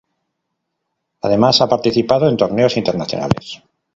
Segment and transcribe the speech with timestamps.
[1.21, 3.61] Además ha participado en torneos internacionales.